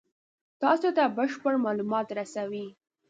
تاسې 0.61 0.89
ته 0.97 1.03
بشپړ 1.15 1.53
مالومات 1.65 2.07
رسوي. 2.17 2.65